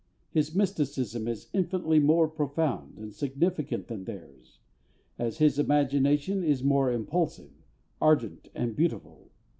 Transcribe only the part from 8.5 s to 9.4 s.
and beautiful.